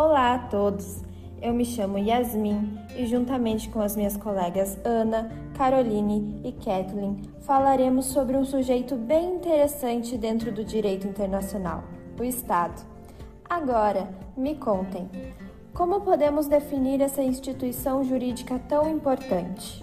Olá 0.00 0.34
a 0.34 0.38
todos! 0.38 1.02
Eu 1.42 1.52
me 1.52 1.64
chamo 1.64 1.98
Yasmin 1.98 2.78
e, 2.96 3.04
juntamente 3.04 3.68
com 3.68 3.80
as 3.80 3.96
minhas 3.96 4.16
colegas 4.16 4.78
Ana, 4.84 5.28
Caroline 5.56 6.40
e 6.44 6.52
Kathleen, 6.52 7.20
falaremos 7.40 8.06
sobre 8.06 8.36
um 8.36 8.44
sujeito 8.44 8.94
bem 8.94 9.34
interessante 9.34 10.16
dentro 10.16 10.52
do 10.52 10.64
direito 10.64 11.08
internacional: 11.08 11.82
o 12.16 12.22
Estado. 12.22 12.80
Agora, 13.50 14.08
me 14.36 14.54
contem, 14.54 15.10
como 15.74 16.02
podemos 16.02 16.46
definir 16.46 17.00
essa 17.00 17.20
instituição 17.20 18.04
jurídica 18.04 18.56
tão 18.68 18.88
importante? 18.88 19.82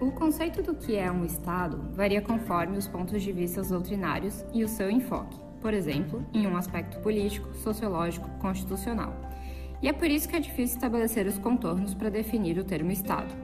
O 0.00 0.10
conceito 0.12 0.62
do 0.62 0.74
que 0.74 0.96
é 0.96 1.12
um 1.12 1.26
Estado 1.26 1.78
varia 1.92 2.22
conforme 2.22 2.78
os 2.78 2.88
pontos 2.88 3.22
de 3.22 3.32
vista 3.32 3.62
doutrinários 3.62 4.42
e 4.50 4.64
o 4.64 4.68
seu 4.68 4.90
enfoque, 4.90 5.38
por 5.60 5.74
exemplo, 5.74 6.24
em 6.32 6.46
um 6.46 6.56
aspecto 6.56 6.98
político, 7.00 7.54
sociológico, 7.54 8.28
constitucional. 8.38 9.14
E 9.82 9.88
é 9.88 9.92
por 9.92 10.10
isso 10.10 10.28
que 10.28 10.36
é 10.36 10.40
difícil 10.40 10.76
estabelecer 10.76 11.26
os 11.26 11.38
contornos 11.38 11.94
para 11.94 12.10
definir 12.10 12.58
o 12.58 12.64
termo 12.64 12.90
Estado. 12.90 13.34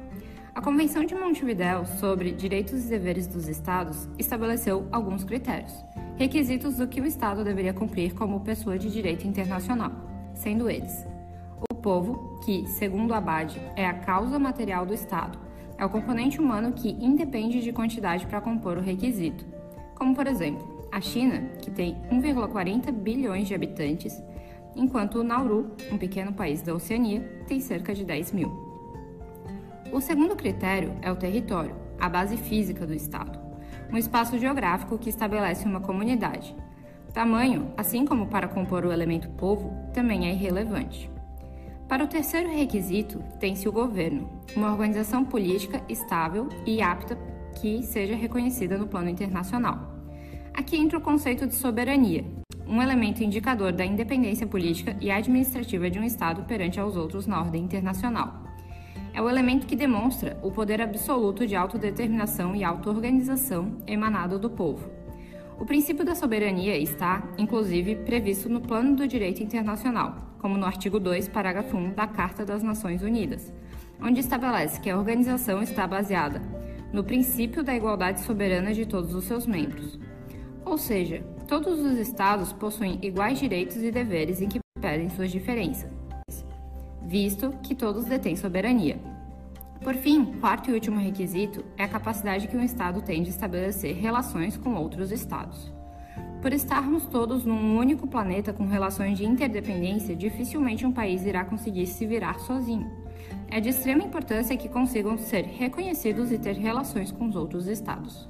A 0.54 0.60
Convenção 0.60 1.04
de 1.04 1.14
Montevidéu 1.14 1.84
sobre 1.84 2.32
Direitos 2.32 2.84
e 2.84 2.88
Deveres 2.88 3.26
dos 3.26 3.46
Estados 3.46 4.08
estabeleceu 4.18 4.86
alguns 4.90 5.22
critérios, 5.22 5.72
requisitos 6.16 6.76
do 6.76 6.88
que 6.88 7.00
o 7.00 7.06
Estado 7.06 7.44
deveria 7.44 7.74
cumprir 7.74 8.14
como 8.14 8.40
pessoa 8.40 8.78
de 8.78 8.90
direito 8.90 9.26
internacional, 9.26 9.92
sendo 10.34 10.68
eles: 10.68 11.06
o 11.70 11.74
povo, 11.74 12.40
que, 12.44 12.66
segundo 12.66 13.12
Abade, 13.12 13.60
é 13.76 13.86
a 13.86 13.94
causa 13.94 14.38
material 14.38 14.86
do 14.86 14.94
Estado, 14.94 15.38
é 15.76 15.84
o 15.84 15.90
componente 15.90 16.40
humano 16.40 16.72
que 16.72 16.88
independe 16.88 17.60
de 17.60 17.72
quantidade 17.72 18.26
para 18.26 18.40
compor 18.40 18.78
o 18.78 18.82
requisito, 18.82 19.44
como 19.94 20.14
por 20.14 20.26
exemplo, 20.26 20.75
a 20.96 21.00
China, 21.02 21.42
que 21.60 21.70
tem 21.70 21.94
1,40 22.10 22.90
bilhões 22.90 23.46
de 23.46 23.54
habitantes, 23.54 24.18
enquanto 24.74 25.16
o 25.16 25.22
Nauru, 25.22 25.72
um 25.92 25.98
pequeno 25.98 26.32
país 26.32 26.62
da 26.62 26.74
Oceania, 26.74 27.20
tem 27.46 27.60
cerca 27.60 27.94
de 27.94 28.02
10 28.02 28.32
mil. 28.32 28.48
O 29.92 30.00
segundo 30.00 30.34
critério 30.34 30.96
é 31.02 31.12
o 31.12 31.16
território, 31.16 31.76
a 32.00 32.08
base 32.08 32.38
física 32.38 32.86
do 32.86 32.94
Estado, 32.94 33.38
um 33.92 33.98
espaço 33.98 34.38
geográfico 34.38 34.96
que 34.96 35.10
estabelece 35.10 35.66
uma 35.66 35.82
comunidade. 35.82 36.56
Tamanho, 37.12 37.74
assim 37.76 38.06
como 38.06 38.28
para 38.28 38.48
compor 38.48 38.86
o 38.86 38.92
elemento 38.92 39.28
povo, 39.32 39.76
também 39.92 40.26
é 40.26 40.32
irrelevante. 40.32 41.10
Para 41.86 42.04
o 42.04 42.08
terceiro 42.08 42.48
requisito, 42.48 43.22
tem-se 43.38 43.68
o 43.68 43.72
governo, 43.72 44.30
uma 44.56 44.72
organização 44.72 45.26
política 45.26 45.82
estável 45.90 46.48
e 46.64 46.80
apta 46.80 47.18
que 47.60 47.82
seja 47.82 48.16
reconhecida 48.16 48.78
no 48.78 48.86
plano 48.86 49.10
internacional. 49.10 49.95
Aqui 50.56 50.74
entra 50.74 50.98
o 50.98 51.02
conceito 51.02 51.46
de 51.46 51.54
soberania, 51.54 52.24
um 52.66 52.80
elemento 52.80 53.22
indicador 53.22 53.72
da 53.72 53.84
independência 53.84 54.46
política 54.46 54.96
e 55.02 55.10
administrativa 55.10 55.90
de 55.90 55.98
um 55.98 56.02
Estado 56.02 56.44
perante 56.44 56.80
aos 56.80 56.96
outros 56.96 57.26
na 57.26 57.38
ordem 57.38 57.62
internacional. 57.62 58.42
É 59.12 59.20
o 59.20 59.28
elemento 59.28 59.66
que 59.66 59.76
demonstra 59.76 60.40
o 60.42 60.50
poder 60.50 60.80
absoluto 60.80 61.46
de 61.46 61.54
autodeterminação 61.54 62.56
e 62.56 62.64
autoorganização 62.64 63.76
emanado 63.86 64.38
do 64.38 64.48
povo. 64.48 64.90
O 65.60 65.66
princípio 65.66 66.06
da 66.06 66.14
soberania 66.14 66.76
está, 66.78 67.22
inclusive, 67.36 67.94
previsto 67.96 68.48
no 68.48 68.62
plano 68.62 68.96
do 68.96 69.06
direito 69.06 69.42
internacional, 69.42 70.34
como 70.38 70.56
no 70.56 70.64
artigo 70.64 70.98
2, 70.98 71.28
parágrafo 71.28 71.76
1 71.76 71.92
da 71.92 72.06
Carta 72.06 72.46
das 72.46 72.62
Nações 72.62 73.02
Unidas, 73.02 73.52
onde 74.00 74.20
estabelece 74.20 74.80
que 74.80 74.88
a 74.88 74.96
organização 74.96 75.62
está 75.62 75.86
baseada 75.86 76.40
no 76.94 77.04
princípio 77.04 77.62
da 77.62 77.76
igualdade 77.76 78.20
soberana 78.20 78.72
de 78.72 78.86
todos 78.86 79.14
os 79.14 79.24
seus 79.24 79.46
membros. 79.46 80.05
Ou 80.66 80.76
seja, 80.76 81.22
todos 81.46 81.78
os 81.78 81.96
Estados 81.96 82.52
possuem 82.52 82.98
iguais 83.00 83.38
direitos 83.38 83.76
e 83.76 83.92
deveres 83.92 84.42
em 84.42 84.48
que 84.48 84.58
pedem 84.80 85.08
suas 85.08 85.30
diferenças, 85.30 85.88
visto 87.06 87.50
que 87.62 87.72
todos 87.72 88.04
detêm 88.04 88.34
soberania. 88.34 88.98
Por 89.80 89.94
fim, 89.94 90.24
quarto 90.40 90.68
e 90.68 90.74
último 90.74 90.98
requisito 90.98 91.64
é 91.78 91.84
a 91.84 91.88
capacidade 91.88 92.48
que 92.48 92.56
um 92.56 92.64
Estado 92.64 93.00
tem 93.00 93.22
de 93.22 93.30
estabelecer 93.30 93.94
relações 93.94 94.56
com 94.56 94.74
outros 94.74 95.12
Estados. 95.12 95.72
Por 96.42 96.52
estarmos 96.52 97.06
todos 97.06 97.44
num 97.44 97.78
único 97.78 98.08
planeta 98.08 98.52
com 98.52 98.66
relações 98.66 99.16
de 99.16 99.24
interdependência, 99.24 100.16
dificilmente 100.16 100.84
um 100.84 100.92
país 100.92 101.24
irá 101.24 101.44
conseguir 101.44 101.86
se 101.86 102.04
virar 102.04 102.40
sozinho. 102.40 102.90
É 103.48 103.60
de 103.60 103.68
extrema 103.68 104.02
importância 104.02 104.56
que 104.56 104.68
consigam 104.68 105.16
ser 105.16 105.44
reconhecidos 105.44 106.32
e 106.32 106.38
ter 106.38 106.56
relações 106.56 107.12
com 107.12 107.28
os 107.28 107.36
outros 107.36 107.68
Estados. 107.68 108.28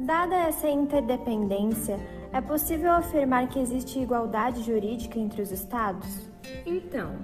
Dada 0.00 0.36
essa 0.36 0.68
interdependência, 0.68 1.98
é 2.32 2.40
possível 2.40 2.92
afirmar 2.92 3.48
que 3.48 3.58
existe 3.58 3.98
igualdade 3.98 4.62
jurídica 4.62 5.18
entre 5.18 5.42
os 5.42 5.50
Estados? 5.50 6.28
Então, 6.66 7.16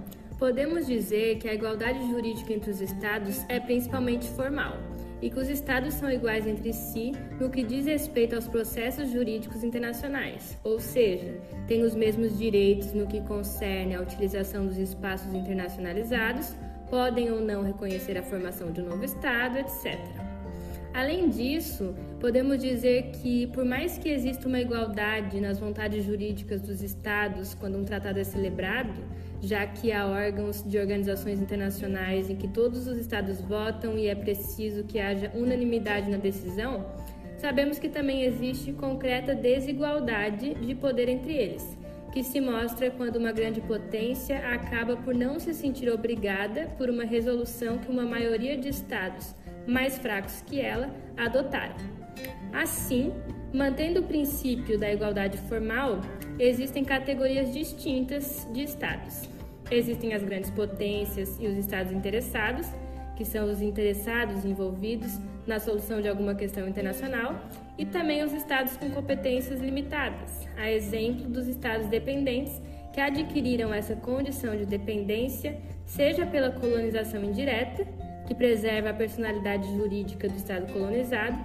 Podemos 0.43 0.88
dizer 0.88 1.38
que 1.38 1.49
a 1.49 1.55
igualdade 1.55 2.05
jurídica 2.11 2.53
entre 2.53 2.69
os 2.69 2.81
Estados 2.81 3.44
é 3.49 3.61
principalmente 3.61 4.28
formal 4.31 4.77
e 5.21 5.31
que 5.31 5.38
os 5.38 5.49
Estados 5.49 5.94
são 5.94 6.11
iguais 6.11 6.49
entre 6.49 6.72
si 6.72 7.12
no 7.38 7.49
que 7.49 7.62
diz 7.62 7.87
respeito 7.87 8.34
aos 8.34 8.49
processos 8.49 9.09
jurídicos 9.09 9.62
internacionais, 9.62 10.59
ou 10.65 10.81
seja, 10.81 11.41
têm 11.69 11.84
os 11.84 11.94
mesmos 11.94 12.37
direitos 12.37 12.93
no 12.93 13.06
que 13.06 13.21
concerne 13.21 13.94
à 13.94 14.00
utilização 14.00 14.66
dos 14.66 14.78
espaços 14.78 15.32
internacionalizados, 15.32 16.56
podem 16.91 17.31
ou 17.31 17.41
não 17.41 17.62
reconhecer 17.62 18.19
a 18.19 18.22
formação 18.25 18.72
de 18.72 18.81
um 18.81 18.88
novo 18.88 19.05
Estado, 19.05 19.59
etc. 19.59 19.97
Além 20.94 21.30
disso, 21.30 21.94
podemos 22.20 22.58
dizer 22.58 23.12
que, 23.12 23.47
por 23.47 23.64
mais 23.64 23.97
que 23.97 24.10
exista 24.10 24.47
uma 24.47 24.60
igualdade 24.60 25.41
nas 25.41 25.58
vontades 25.58 26.04
jurídicas 26.04 26.60
dos 26.60 26.82
Estados 26.82 27.54
quando 27.54 27.78
um 27.78 27.84
tratado 27.84 28.19
é 28.19 28.25
celebrado, 28.25 28.92
já 29.41 29.66
que 29.66 29.91
há 29.91 30.06
órgãos 30.06 30.62
de 30.62 30.78
organizações 30.78 31.41
internacionais 31.41 32.28
em 32.28 32.36
que 32.36 32.47
todos 32.47 32.86
os 32.86 32.98
Estados 32.98 33.41
votam 33.41 33.97
e 33.97 34.06
é 34.06 34.14
preciso 34.14 34.84
que 34.84 35.00
haja 35.00 35.32
unanimidade 35.34 36.10
na 36.10 36.19
decisão, 36.19 36.84
sabemos 37.38 37.78
que 37.78 37.88
também 37.88 38.25
existe 38.25 38.70
concreta 38.75 39.34
desigualdade 39.34 40.54
de 40.54 40.75
poder 40.75 41.08
entre 41.08 41.32
eles, 41.32 41.76
que 42.12 42.22
se 42.22 42.38
mostra 42.38 42.91
quando 42.91 43.16
uma 43.16 43.32
grande 43.32 43.62
potência 43.62 44.47
acaba 44.47 44.94
por 44.94 45.14
não 45.14 45.41
se 45.41 45.54
sentir 45.54 45.88
obrigada 45.88 46.66
por 46.76 46.91
uma 46.91 47.04
resolução 47.04 47.78
que 47.78 47.91
uma 47.91 48.04
maioria 48.04 48.58
de 48.58 48.69
Estados 48.69 49.34
mais 49.67 49.99
fracos 49.99 50.43
que 50.43 50.61
ela, 50.61 50.91
adotaram. 51.17 51.75
Assim, 52.53 53.12
mantendo 53.53 54.00
o 54.00 54.05
princípio 54.05 54.78
da 54.78 54.93
igualdade 54.93 55.39
formal, 55.49 56.00
existem 56.39 56.84
categorias 56.84 57.53
distintas 57.53 58.47
de 58.53 58.62
estados. 58.62 59.28
Existem 59.71 60.12
as 60.12 60.23
grandes 60.23 60.50
potências 60.50 61.39
e 61.41 61.47
os 61.47 61.56
estados 61.56 61.93
interessados, 61.93 62.67
que 63.17 63.25
são 63.25 63.50
os 63.50 63.62
interessados 63.62 64.45
envolvidos 64.45 65.19
na 65.47 65.59
solução 65.59 66.00
de 66.00 66.09
alguma 66.09 66.34
questão 66.34 66.69
internacional, 66.69 67.34
e 67.79 67.87
também 67.87 68.23
os 68.23 68.33
estados 68.33 68.77
com 68.77 68.91
competências 68.91 69.61
limitadas, 69.61 70.47
a 70.56 70.71
exemplo 70.71 71.29
dos 71.29 71.49
estados 71.49 71.87
dependentes 71.89 72.61
que 72.93 73.00
adquiriram 73.00 73.73
essa 73.73 73.97
condição 73.97 74.55
de 74.55 74.67
dependência, 74.67 75.59
seja 75.87 76.27
pela 76.27 76.50
colonização 76.50 77.25
indireta, 77.25 77.87
que 78.32 78.34
preserva 78.34 78.91
a 78.91 78.94
personalidade 78.94 79.70
jurídica 79.76 80.26
do 80.26 80.34
Estado 80.34 80.72
colonizado, 80.72 81.38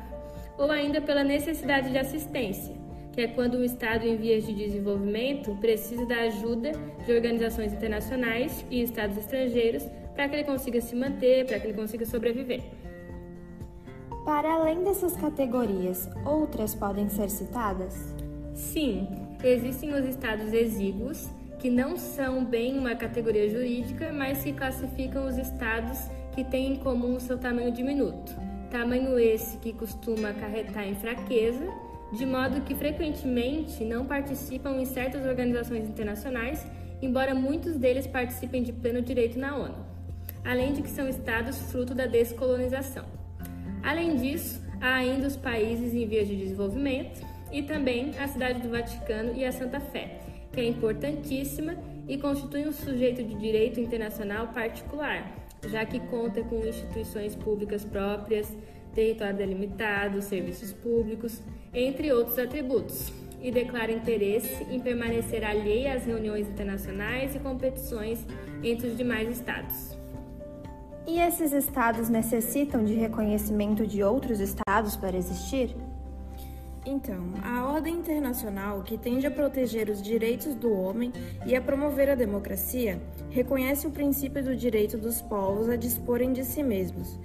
ou 0.58 0.72
ainda 0.72 1.02
pela 1.02 1.22
necessidade 1.22 1.92
de 1.92 1.98
assistência, 1.98 2.74
que 3.12 3.20
é 3.20 3.28
quando 3.28 3.58
um 3.58 3.64
Estado 3.64 4.08
em 4.08 4.16
vias 4.16 4.46
de 4.46 4.54
desenvolvimento 4.54 5.54
precisa 5.56 6.06
da 6.06 6.22
ajuda 6.22 6.72
de 7.06 7.12
organizações 7.12 7.74
internacionais 7.74 8.66
e 8.72 8.82
Estados 8.82 9.18
estrangeiros 9.18 9.84
para 10.16 10.30
que 10.30 10.36
ele 10.36 10.44
consiga 10.46 10.80
se 10.80 10.96
manter, 10.96 11.46
para 11.46 11.60
que 11.60 11.68
ele 11.68 11.74
consiga 11.74 12.06
sobreviver. 12.06 12.62
Para 14.24 14.54
além 14.54 14.84
dessas 14.84 15.16
categorias, 15.18 16.10
outras 16.26 16.74
podem 16.74 17.10
ser 17.10 17.30
citadas? 17.30 18.16
Sim, 18.54 19.08
existem 19.44 19.94
os 19.94 20.06
estados 20.06 20.54
exíguos, 20.54 21.30
que 21.60 21.70
não 21.70 21.98
são 21.98 22.46
bem 22.46 22.78
uma 22.78 22.96
categoria 22.96 23.50
jurídica, 23.50 24.14
mas 24.14 24.44
que 24.44 24.54
classificam 24.54 25.28
os 25.28 25.38
estados 25.38 26.10
que 26.38 26.44
têm 26.44 26.74
em 26.74 26.76
comum 26.76 27.20
seu 27.20 27.36
tamanho 27.36 27.72
diminuto. 27.72 28.32
Tamanho 28.70 29.18
esse 29.18 29.58
que 29.58 29.74
costuma 29.74 30.30
acarretar 30.30 30.88
em 30.88 30.94
fraqueza, 30.94 31.68
de 32.14 32.28
modo 32.28 32.62
que 32.62 32.76
frequentemente 32.76 33.84
não 33.84 34.06
participam 34.06 34.80
em 34.80 34.86
certas 34.86 35.26
organizações 35.26 35.90
internacionais, 35.90 36.64
embora 37.02 37.34
muitos 37.34 37.76
deles 37.76 38.06
participem 38.06 38.62
de 38.62 38.72
pleno 38.72 39.02
direito 39.02 39.40
na 39.40 39.56
ONU, 39.58 39.84
além 40.46 40.74
de 40.74 40.84
que 40.84 40.92
são 40.92 41.10
estados 41.10 41.58
fruto 41.72 41.96
da 41.96 42.06
descolonização. 42.06 43.06
Além 43.82 44.16
disso, 44.18 44.62
há 44.80 44.94
ainda 44.94 45.26
os 45.26 45.36
países 45.36 45.96
em 45.96 46.06
vias 46.06 46.28
de 46.28 46.36
desenvolvimento 46.36 47.20
e 47.52 47.64
também 47.64 48.12
a 48.20 48.28
Cidade 48.28 48.62
do 48.62 48.70
Vaticano 48.70 49.34
e 49.36 49.44
a 49.44 49.52
Santa 49.52 49.80
Fé, 49.80 50.20
que 50.54 50.60
é 50.60 50.68
importantíssima 50.68 51.76
e 52.08 52.16
constitui 52.16 52.68
um 52.68 52.72
sujeito 52.72 53.24
de 53.24 53.34
direito 53.34 53.80
internacional 53.80 54.50
particular, 54.50 55.47
já 55.66 55.86
que 55.86 56.00
conta 56.00 56.42
com 56.44 56.58
instituições 56.66 57.36
públicas 57.36 57.84
próprias, 57.84 58.56
território 58.94 59.38
delimitado, 59.38 60.22
serviços 60.22 60.74
públicos, 60.74 61.42
entre 61.74 62.12
outros 62.12 62.38
atributos. 62.38 63.12
e 63.40 63.52
declara 63.52 63.92
interesse 63.92 64.64
em 64.64 64.80
permanecer 64.80 65.46
alheia 65.46 65.94
às 65.94 66.04
reuniões 66.06 66.48
internacionais 66.48 67.36
e 67.36 67.40
competições 67.40 68.26
entre 68.64 68.88
os 68.88 68.98
demais 68.98 69.30
estados. 69.30 69.96
E 71.06 71.20
esses 71.20 71.54
estados 71.54 72.10
necessitam 72.10 72.84
de 72.84 72.94
reconhecimento 72.96 73.86
de 73.86 74.04
outros 74.04 74.40
estados 74.40 74.98
para 74.98 75.16
existir? 75.16 75.74
Então, 76.90 77.34
a 77.44 77.66
ordem 77.66 77.96
internacional, 77.96 78.82
que 78.82 78.98
tende 78.98 79.28
a 79.28 79.32
proteger 79.32 79.90
os 79.90 80.02
direitos 80.02 80.56
do 80.56 80.72
homem 80.72 81.12
e 81.46 81.54
a 81.54 81.62
promover 81.62 82.10
a 82.10 82.16
democracia, 82.16 82.98
reconhece 83.30 83.86
o 83.86 83.92
princípio 83.92 84.42
do 84.42 84.56
direito 84.56 84.98
dos 84.98 85.22
povos 85.22 85.68
a 85.68 85.76
disporem 85.76 86.32
de 86.32 86.46
si 86.46 86.64
mesmos. 86.64 87.20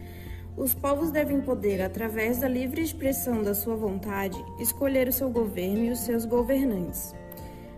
Os 0.56 0.74
povos 0.74 1.12
devem 1.12 1.40
poder, 1.40 1.80
através 1.80 2.38
da 2.38 2.48
livre 2.48 2.82
expressão 2.82 3.40
da 3.40 3.54
sua 3.54 3.76
vontade, 3.76 4.36
escolher 4.58 5.06
o 5.06 5.12
seu 5.12 5.30
governo 5.30 5.84
e 5.84 5.90
os 5.92 6.00
seus 6.00 6.24
governantes. 6.24 7.14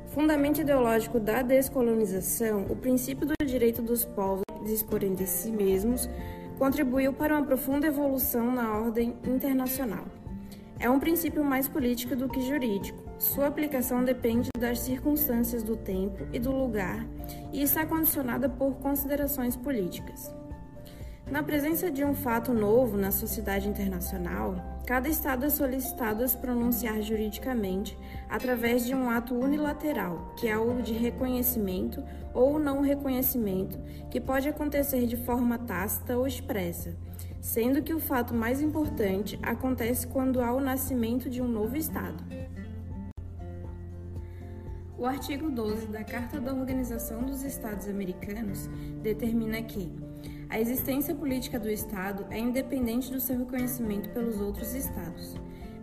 Fundamento 0.06 0.62
ideológico 0.62 1.20
da 1.20 1.42
descolonização, 1.42 2.64
o 2.70 2.76
princípio 2.76 3.26
do 3.26 3.34
direito 3.44 3.82
dos 3.82 4.06
povos 4.06 4.42
disporem 4.64 5.14
de 5.14 5.26
si 5.26 5.50
mesmos, 5.50 6.08
contribuiu 6.58 7.12
para 7.12 7.36
uma 7.36 7.44
profunda 7.44 7.86
evolução 7.86 8.50
na 8.50 8.74
ordem 8.78 9.14
internacional. 9.26 10.23
É 10.78 10.90
um 10.90 10.98
princípio 10.98 11.44
mais 11.44 11.68
político 11.68 12.16
do 12.16 12.28
que 12.28 12.46
jurídico. 12.46 13.02
Sua 13.18 13.46
aplicação 13.46 14.04
depende 14.04 14.50
das 14.58 14.80
circunstâncias 14.80 15.62
do 15.62 15.76
tempo 15.76 16.26
e 16.32 16.38
do 16.38 16.50
lugar 16.50 17.06
e 17.52 17.62
está 17.62 17.86
condicionada 17.86 18.48
por 18.48 18.74
considerações 18.76 19.56
políticas. 19.56 20.32
Na 21.30 21.42
presença 21.42 21.90
de 21.90 22.04
um 22.04 22.12
fato 22.12 22.52
novo 22.52 22.98
na 22.98 23.10
sociedade 23.10 23.66
internacional, 23.66 24.56
cada 24.86 25.08
Estado 25.08 25.46
é 25.46 25.50
solicitado 25.50 26.22
a 26.22 26.28
se 26.28 26.36
pronunciar 26.36 27.00
juridicamente 27.00 27.96
através 28.28 28.84
de 28.84 28.94
um 28.94 29.08
ato 29.08 29.34
unilateral, 29.34 30.34
que 30.36 30.46
é 30.46 30.58
o 30.58 30.82
de 30.82 30.92
reconhecimento 30.92 32.04
ou 32.34 32.58
não 32.58 32.82
reconhecimento, 32.82 33.80
que 34.10 34.20
pode 34.20 34.48
acontecer 34.48 35.06
de 35.06 35.16
forma 35.16 35.56
tácita 35.56 36.18
ou 36.18 36.26
expressa, 36.26 36.94
sendo 37.44 37.82
que 37.82 37.92
o 37.92 38.00
fato 38.00 38.32
mais 38.32 38.62
importante 38.62 39.38
acontece 39.42 40.06
quando 40.06 40.40
há 40.40 40.50
o 40.50 40.60
nascimento 40.60 41.28
de 41.28 41.42
um 41.42 41.46
novo 41.46 41.76
Estado. 41.76 42.24
O 44.96 45.04
artigo 45.04 45.50
12 45.50 45.88
da 45.88 46.02
Carta 46.02 46.40
da 46.40 46.54
Organização 46.54 47.22
dos 47.22 47.42
Estados 47.42 47.86
Americanos 47.86 48.70
determina 49.02 49.60
que 49.60 49.92
a 50.48 50.58
existência 50.58 51.14
política 51.14 51.60
do 51.60 51.68
Estado 51.68 52.24
é 52.30 52.38
independente 52.38 53.12
do 53.12 53.20
seu 53.20 53.38
reconhecimento 53.40 54.08
pelos 54.08 54.40
outros 54.40 54.74
Estados. 54.74 55.34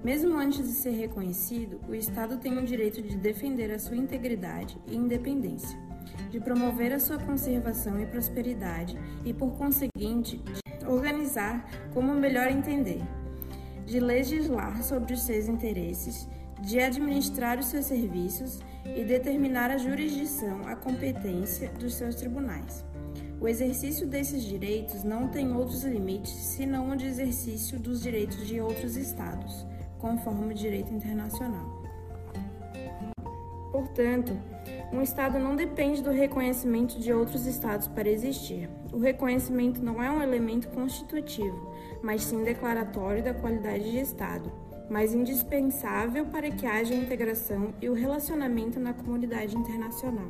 Mesmo 0.03 0.35
antes 0.35 0.67
de 0.67 0.73
ser 0.73 0.91
reconhecido, 0.91 1.79
o 1.87 1.93
Estado 1.93 2.37
tem 2.37 2.57
o 2.57 2.65
direito 2.65 3.03
de 3.03 3.15
defender 3.15 3.71
a 3.71 3.77
sua 3.77 3.95
integridade 3.95 4.81
e 4.87 4.95
independência, 4.95 5.77
de 6.31 6.39
promover 6.39 6.91
a 6.91 6.99
sua 6.99 7.19
conservação 7.19 8.01
e 8.01 8.07
prosperidade 8.07 8.97
e, 9.23 9.31
por 9.31 9.51
conseguinte, 9.51 10.37
de 10.39 10.70
organizar 10.93 11.65
como 11.93 12.13
melhor 12.13 12.47
entender, 12.49 13.01
de 13.85 13.99
legislar 13.99 14.83
sobre 14.83 15.13
os 15.13 15.21
seus 15.23 15.47
interesses, 15.47 16.27
de 16.61 16.79
administrar 16.79 17.57
os 17.59 17.65
seus 17.65 17.85
serviços 17.85 18.59
e 18.85 19.03
determinar 19.03 19.71
a 19.71 19.77
jurisdição, 19.77 20.67
a 20.67 20.75
competência 20.75 21.69
dos 21.79 21.95
seus 21.95 22.15
tribunais. 22.15 22.85
O 23.39 23.47
exercício 23.47 24.07
desses 24.07 24.43
direitos 24.43 25.03
não 25.03 25.27
tem 25.27 25.51
outros 25.51 25.83
limites 25.83 26.31
senão 26.31 26.91
o 26.91 26.95
de 26.95 27.07
exercício 27.07 27.79
dos 27.79 28.01
direitos 28.01 28.47
de 28.47 28.61
outros 28.61 28.95
Estados, 28.95 29.65
conforme 29.97 30.53
o 30.53 30.55
direito 30.55 30.93
internacional. 30.93 31.81
Portanto, 33.71 34.37
um 34.91 35.01
Estado 35.01 35.39
não 35.39 35.55
depende 35.55 36.03
do 36.03 36.11
reconhecimento 36.11 36.99
de 36.99 37.13
outros 37.13 37.45
Estados 37.45 37.87
para 37.87 38.09
existir. 38.09 38.69
O 38.91 38.97
reconhecimento 38.97 39.81
não 39.81 40.03
é 40.03 40.11
um 40.11 40.21
elemento 40.21 40.67
constitutivo, 40.69 41.73
mas 42.03 42.23
sim 42.23 42.43
declaratório 42.43 43.23
da 43.23 43.33
qualidade 43.33 43.89
de 43.89 43.99
Estado, 43.99 44.51
mas 44.89 45.13
indispensável 45.13 46.25
para 46.25 46.51
que 46.51 46.65
haja 46.65 46.93
a 46.93 46.97
integração 46.97 47.73
e 47.81 47.89
o 47.89 47.93
relacionamento 47.93 48.79
na 48.79 48.93
comunidade 48.93 49.57
internacional. 49.57 50.29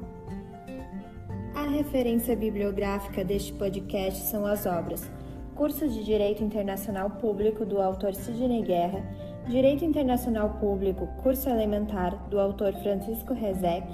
A 1.55 1.67
referência 1.67 2.35
bibliográfica 2.35 3.23
deste 3.25 3.51
podcast 3.53 4.23
são 4.25 4.45
as 4.45 4.65
obras 4.65 5.09
Curso 5.55 5.87
de 5.87 6.03
Direito 6.03 6.43
Internacional 6.43 7.09
Público, 7.09 7.65
do 7.65 7.81
autor 7.81 8.15
Sidney 8.15 8.63
Guerra, 8.63 9.03
Direito 9.47 9.83
Internacional 9.83 10.57
Público, 10.59 11.07
curso 11.21 11.49
elementar, 11.49 12.15
do 12.29 12.39
autor 12.39 12.73
Francisco 12.75 13.33
Rezec, 13.33 13.85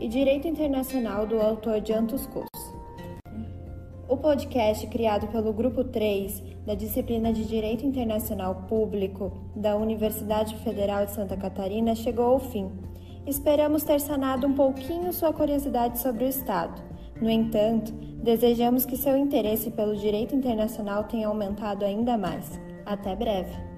e 0.00 0.08
Direito 0.08 0.48
Internacional, 0.48 1.26
do 1.26 1.38
autor 1.38 1.84
Jantus 1.84 2.26
Cus. 2.26 2.48
O 4.08 4.16
podcast, 4.16 4.86
criado 4.86 5.28
pelo 5.28 5.52
Grupo 5.52 5.84
3 5.84 6.42
da 6.66 6.74
disciplina 6.74 7.32
de 7.32 7.44
Direito 7.44 7.84
Internacional 7.84 8.64
Público 8.66 9.30
da 9.54 9.76
Universidade 9.76 10.56
Federal 10.56 11.04
de 11.04 11.12
Santa 11.12 11.36
Catarina, 11.36 11.94
chegou 11.94 12.24
ao 12.24 12.40
fim. 12.40 12.70
Esperamos 13.26 13.84
ter 13.84 14.00
sanado 14.00 14.46
um 14.46 14.54
pouquinho 14.54 15.12
sua 15.12 15.34
curiosidade 15.34 15.98
sobre 15.98 16.24
o 16.24 16.28
Estado. 16.28 16.82
No 17.20 17.28
entanto, 17.28 17.92
desejamos 17.92 18.86
que 18.86 18.96
seu 18.96 19.16
interesse 19.16 19.70
pelo 19.70 19.94
direito 19.94 20.34
internacional 20.34 21.04
tenha 21.04 21.28
aumentado 21.28 21.84
ainda 21.84 22.16
mais. 22.16 22.58
Até 22.86 23.14
breve! 23.14 23.70